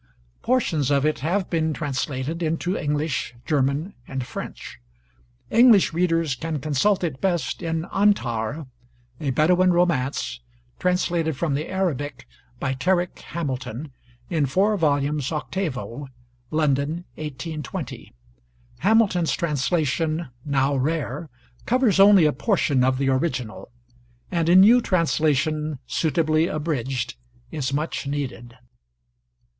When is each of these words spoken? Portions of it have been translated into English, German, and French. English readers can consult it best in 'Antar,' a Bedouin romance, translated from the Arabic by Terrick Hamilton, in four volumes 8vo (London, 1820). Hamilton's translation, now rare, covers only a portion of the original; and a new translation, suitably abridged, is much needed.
Portions 0.41 0.89
of 0.89 1.05
it 1.05 1.19
have 1.19 1.47
been 1.47 1.73
translated 1.73 2.41
into 2.41 2.75
English, 2.75 3.35
German, 3.45 3.93
and 4.07 4.25
French. 4.25 4.79
English 5.51 5.93
readers 5.93 6.33
can 6.33 6.57
consult 6.59 7.03
it 7.03 7.21
best 7.21 7.61
in 7.61 7.85
'Antar,' 7.93 8.65
a 9.19 9.29
Bedouin 9.29 9.71
romance, 9.71 10.39
translated 10.79 11.37
from 11.37 11.53
the 11.53 11.69
Arabic 11.69 12.25
by 12.59 12.73
Terrick 12.73 13.19
Hamilton, 13.19 13.91
in 14.27 14.47
four 14.47 14.75
volumes 14.75 15.29
8vo 15.29 16.07
(London, 16.49 17.05
1820). 17.17 18.11
Hamilton's 18.79 19.33
translation, 19.33 20.29
now 20.43 20.75
rare, 20.75 21.29
covers 21.67 21.99
only 21.99 22.25
a 22.25 22.33
portion 22.33 22.83
of 22.83 22.97
the 22.97 23.09
original; 23.09 23.69
and 24.31 24.49
a 24.49 24.55
new 24.55 24.81
translation, 24.81 25.77
suitably 25.85 26.47
abridged, 26.47 27.17
is 27.51 27.71
much 27.71 28.07
needed. 28.07 28.55